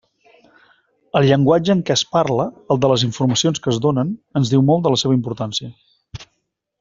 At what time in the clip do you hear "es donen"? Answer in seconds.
3.75-4.15